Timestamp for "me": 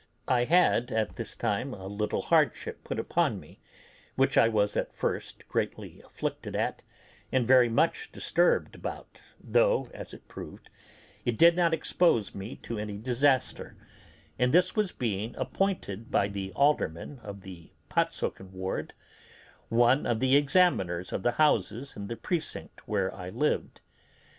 3.39-3.59, 12.33-12.55